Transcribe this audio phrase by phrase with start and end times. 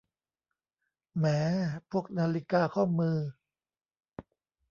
[1.17, 1.25] แหม
[1.89, 3.17] พวกนาฬิกาข้อมือ